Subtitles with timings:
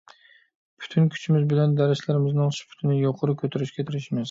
[0.85, 4.19] پۈتۈن كۈچىمىز بىلەن دەرسلىرىمىزنىڭ سۈپىتىنى يۇقىرى كۆتۈرۈشكە تىرىشىمىز.